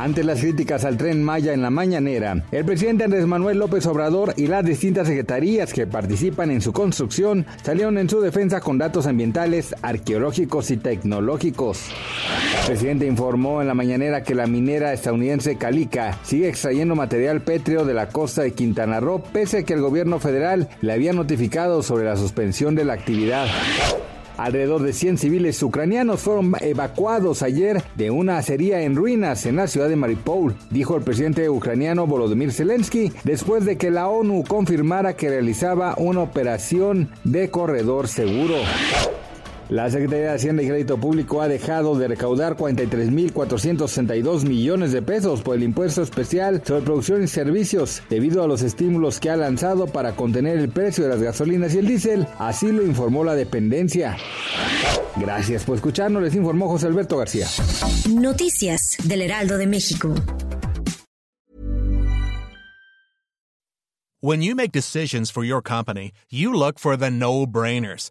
Ante 0.00 0.24
las 0.24 0.40
críticas 0.40 0.86
al 0.86 0.96
tren 0.96 1.22
Maya 1.22 1.52
en 1.52 1.60
la 1.60 1.68
mañanera, 1.68 2.42
el 2.52 2.64
presidente 2.64 3.04
Andrés 3.04 3.26
Manuel 3.26 3.58
López 3.58 3.84
Obrador 3.84 4.32
y 4.38 4.46
las 4.46 4.64
distintas 4.64 5.06
secretarías 5.06 5.74
que 5.74 5.86
participan 5.86 6.50
en 6.50 6.62
su 6.62 6.72
construcción 6.72 7.44
salieron 7.62 7.98
en 7.98 8.08
su 8.08 8.18
defensa 8.22 8.60
con 8.60 8.78
datos 8.78 9.06
ambientales, 9.06 9.74
arqueológicos 9.82 10.70
y 10.70 10.78
tecnológicos. 10.78 11.90
El 12.60 12.66
presidente 12.68 13.06
informó 13.06 13.60
en 13.60 13.68
la 13.68 13.74
mañanera 13.74 14.22
que 14.22 14.34
la 14.34 14.46
minera 14.46 14.94
estadounidense 14.94 15.58
Calica 15.58 16.16
sigue 16.22 16.48
extrayendo 16.48 16.94
material 16.94 17.42
pétreo 17.42 17.84
de 17.84 17.92
la 17.92 18.08
costa 18.08 18.40
de 18.40 18.52
Quintana 18.52 19.00
Roo 19.00 19.22
pese 19.34 19.58
a 19.58 19.62
que 19.64 19.74
el 19.74 19.82
gobierno 19.82 20.18
federal 20.18 20.70
le 20.80 20.94
había 20.94 21.12
notificado 21.12 21.82
sobre 21.82 22.06
la 22.06 22.16
suspensión 22.16 22.74
de 22.74 22.86
la 22.86 22.94
actividad. 22.94 23.48
Alrededor 24.40 24.80
de 24.80 24.94
100 24.94 25.18
civiles 25.18 25.62
ucranianos 25.62 26.20
fueron 26.20 26.54
evacuados 26.62 27.42
ayer 27.42 27.82
de 27.94 28.10
una 28.10 28.38
acería 28.38 28.80
en 28.80 28.96
ruinas 28.96 29.44
en 29.44 29.56
la 29.56 29.66
ciudad 29.66 29.90
de 29.90 29.96
Mariupol, 29.96 30.56
dijo 30.70 30.96
el 30.96 31.02
presidente 31.02 31.50
ucraniano 31.50 32.06
Volodymyr 32.06 32.50
Zelensky, 32.50 33.12
después 33.22 33.66
de 33.66 33.76
que 33.76 33.90
la 33.90 34.08
ONU 34.08 34.44
confirmara 34.48 35.14
que 35.14 35.28
realizaba 35.28 35.94
una 35.98 36.22
operación 36.22 37.10
de 37.22 37.50
corredor 37.50 38.08
seguro. 38.08 38.54
La 39.70 39.88
Secretaría 39.88 40.30
de 40.30 40.34
Hacienda 40.34 40.64
y 40.64 40.66
Crédito 40.66 40.98
Público 40.98 41.40
ha 41.40 41.46
dejado 41.46 41.96
de 41.96 42.08
recaudar 42.08 42.56
43.462 42.56 44.44
millones 44.44 44.90
de 44.90 45.00
pesos 45.00 45.42
por 45.42 45.54
el 45.54 45.62
impuesto 45.62 46.02
especial 46.02 46.60
sobre 46.66 46.82
producción 46.82 47.22
y 47.22 47.28
servicios 47.28 48.02
debido 48.10 48.42
a 48.42 48.48
los 48.48 48.62
estímulos 48.62 49.20
que 49.20 49.30
ha 49.30 49.36
lanzado 49.36 49.86
para 49.86 50.16
contener 50.16 50.58
el 50.58 50.70
precio 50.70 51.04
de 51.04 51.10
las 51.10 51.22
gasolinas 51.22 51.72
y 51.76 51.78
el 51.78 51.86
diésel, 51.86 52.26
así 52.40 52.72
lo 52.72 52.84
informó 52.84 53.22
la 53.22 53.36
dependencia. 53.36 54.16
Gracias 55.14 55.62
por 55.62 55.76
escucharnos, 55.76 56.20
les 56.20 56.34
informó 56.34 56.66
José 56.68 56.88
Alberto 56.88 57.16
García. 57.16 57.46
Noticias 58.08 58.96
del 59.04 59.22
Heraldo 59.22 59.56
de 59.56 59.68
México. 59.68 60.12
When 64.20 64.42
you 64.42 64.56
make 64.56 64.72
decisions 64.72 65.30
for 65.30 65.44
your 65.44 65.62
company, 65.62 66.10
you 66.28 66.52
look 66.52 66.80
for 66.80 66.96
the 66.96 67.10
no-brainers. 67.10 68.10